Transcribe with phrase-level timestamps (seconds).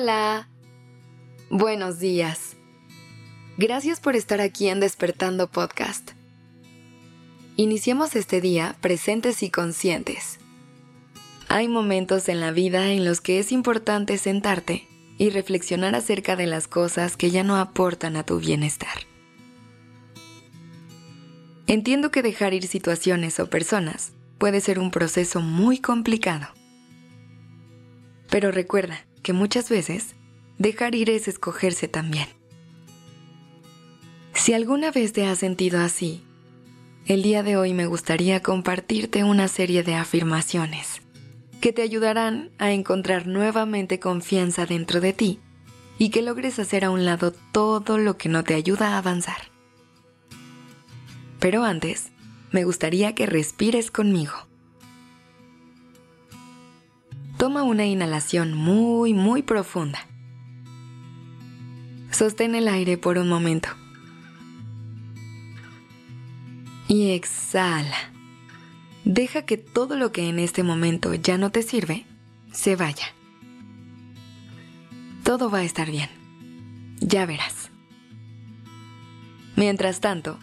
[0.00, 0.48] Hola.
[1.50, 2.56] Buenos días.
[3.56, 6.12] Gracias por estar aquí en Despertando Podcast.
[7.56, 10.38] Iniciemos este día presentes y conscientes.
[11.48, 14.86] Hay momentos en la vida en los que es importante sentarte
[15.18, 19.00] y reflexionar acerca de las cosas que ya no aportan a tu bienestar.
[21.66, 26.46] Entiendo que dejar ir situaciones o personas puede ser un proceso muy complicado.
[28.30, 30.14] Pero recuerda que muchas veces
[30.58, 32.28] dejar ir es escogerse también.
[34.34, 36.22] Si alguna vez te has sentido así,
[37.06, 41.02] el día de hoy me gustaría compartirte una serie de afirmaciones
[41.60, 45.40] que te ayudarán a encontrar nuevamente confianza dentro de ti
[45.98, 49.50] y que logres hacer a un lado todo lo que no te ayuda a avanzar.
[51.40, 52.10] Pero antes,
[52.52, 54.47] me gustaría que respires conmigo.
[57.38, 60.00] Toma una inhalación muy, muy profunda.
[62.10, 63.68] Sostén el aire por un momento.
[66.88, 68.12] Y exhala.
[69.04, 72.04] Deja que todo lo que en este momento ya no te sirve
[72.50, 73.06] se vaya.
[75.22, 76.10] Todo va a estar bien.
[77.00, 77.70] Ya verás.
[79.54, 80.40] Mientras tanto,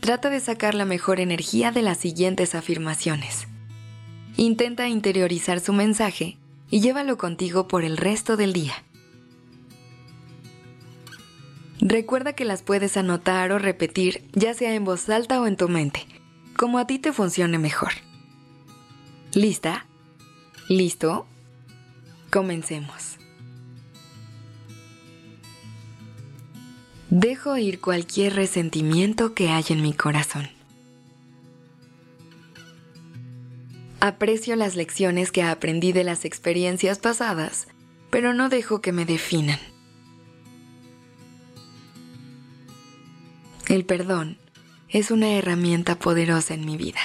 [0.00, 3.46] trata de sacar la mejor energía de las siguientes afirmaciones.
[4.36, 6.38] Intenta interiorizar su mensaje
[6.70, 8.74] y llévalo contigo por el resto del día.
[11.80, 15.68] Recuerda que las puedes anotar o repetir ya sea en voz alta o en tu
[15.68, 16.06] mente,
[16.56, 17.90] como a ti te funcione mejor.
[19.34, 19.86] ¿Lista?
[20.68, 21.26] ¿Listo?
[22.30, 23.18] Comencemos.
[27.10, 30.48] Dejo ir cualquier resentimiento que haya en mi corazón.
[34.04, 37.68] Aprecio las lecciones que aprendí de las experiencias pasadas,
[38.10, 39.60] pero no dejo que me definan.
[43.68, 44.38] El perdón
[44.88, 46.98] es una herramienta poderosa en mi vida.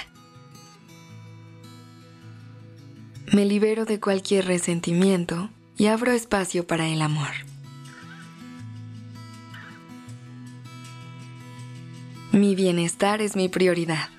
[3.32, 7.30] Me libero de cualquier resentimiento y abro espacio para el amor.
[12.32, 14.17] Mi bienestar es mi prioridad.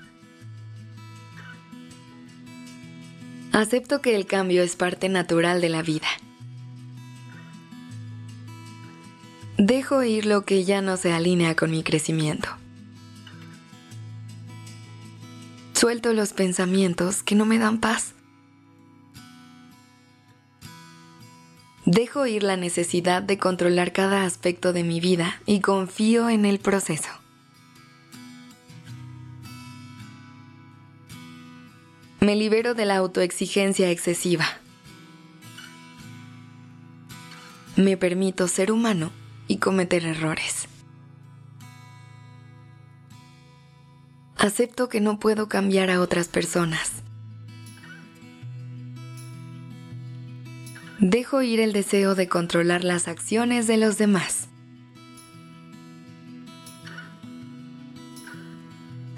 [3.59, 6.07] Acepto que el cambio es parte natural de la vida.
[9.57, 12.47] Dejo ir lo que ya no se alinea con mi crecimiento.
[15.73, 18.13] Suelto los pensamientos que no me dan paz.
[21.85, 26.59] Dejo ir la necesidad de controlar cada aspecto de mi vida y confío en el
[26.59, 27.18] proceso.
[32.29, 34.45] Me libero de la autoexigencia excesiva.
[37.75, 39.11] Me permito ser humano
[39.47, 40.67] y cometer errores.
[44.37, 47.01] Acepto que no puedo cambiar a otras personas.
[50.99, 54.49] Dejo ir el deseo de controlar las acciones de los demás.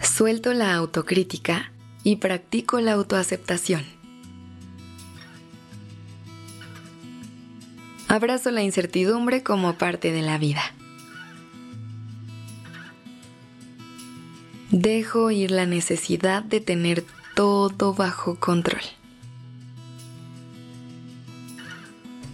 [0.01, 1.73] Suelto la autocrítica
[2.03, 3.83] y practico la autoaceptación.
[8.07, 10.61] Abrazo la incertidumbre como parte de la vida.
[14.71, 18.81] Dejo ir la necesidad de tener todo bajo control.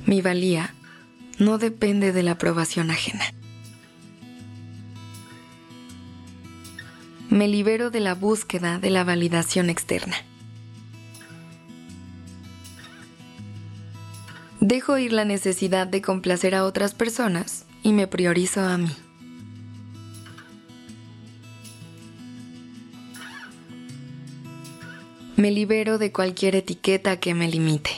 [0.06, 0.74] Mi valía
[1.38, 3.26] no depende de la aprobación ajena.
[7.30, 10.16] Me libero de la búsqueda de la validación externa.
[14.60, 18.90] Dejo ir la necesidad de complacer a otras personas y me priorizo a mí.
[25.36, 27.92] Me libero de cualquier etiqueta que me limite.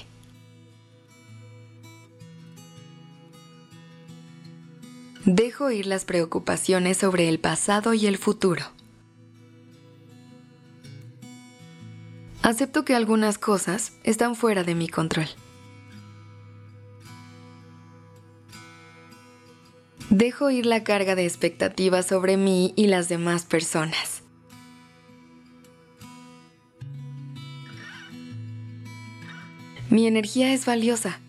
[5.25, 8.78] Dejo ir las preocupaciones sobre el pasado y el futuro.
[12.49, 15.27] Acepto que algunas cosas están fuera de mi control.
[20.09, 24.23] Dejo ir la carga de expectativas sobre mí y las demás personas.
[29.91, 31.19] Mi energía es valiosa.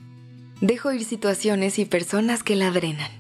[0.63, 3.20] Dejo ir situaciones y personas que la drenan.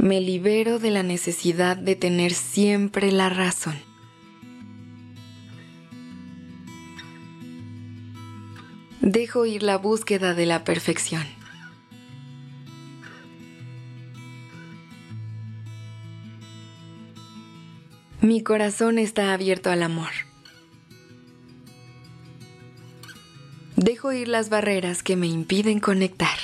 [0.00, 3.78] Me libero de la necesidad de tener siempre la razón.
[9.02, 11.24] Dejo ir la búsqueda de la perfección.
[18.22, 20.10] Mi corazón está abierto al amor.
[23.76, 26.38] Dejo ir las barreras que me impiden conectar.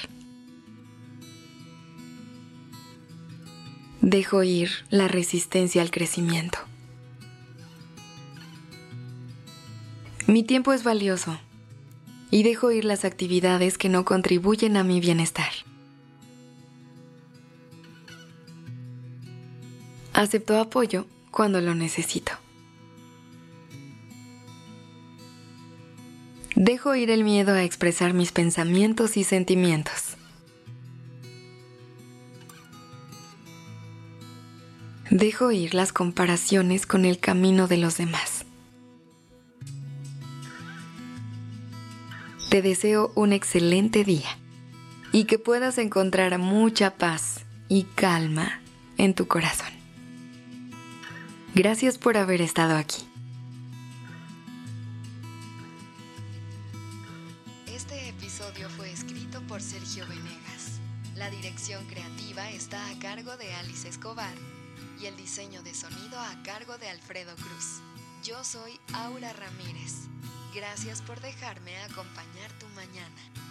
[4.09, 6.59] Dejo ir la resistencia al crecimiento.
[10.29, 11.37] Mi tiempo es valioso
[12.31, 15.51] y dejo ir las actividades que no contribuyen a mi bienestar.
[20.13, 22.31] Acepto apoyo cuando lo necesito.
[26.55, 30.17] Dejo ir el miedo a expresar mis pensamientos y sentimientos.
[35.19, 38.45] Dejo ir las comparaciones con el camino de los demás.
[42.51, 44.29] Te deseo un excelente día
[45.13, 48.61] y que puedas encontrar mucha paz y calma
[48.99, 49.73] en tu corazón.
[51.55, 53.09] Gracias por haber estado aquí.
[57.75, 60.79] Este episodio fue escrito por Sergio Venegas.
[61.15, 64.35] La dirección creativa está a cargo de Alice Escobar
[65.01, 67.81] y el diseño de sonido a cargo de Alfredo Cruz.
[68.23, 70.09] Yo soy Aura Ramírez.
[70.55, 73.47] Gracias por dejarme acompañar tu mañana.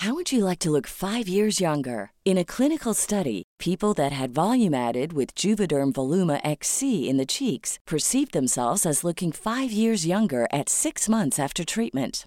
[0.00, 2.12] How would you like to look five years younger?
[2.24, 7.26] In a clinical study, people that had volume added with Juvederm Voluma XC in the
[7.26, 12.26] cheeks perceived themselves as looking five years younger at six months after treatment.